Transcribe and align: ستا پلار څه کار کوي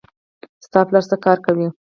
ستا 0.65 0.79
پلار 0.87 1.03
څه 1.09 1.15
کار 1.25 1.37
کوي 1.45 1.67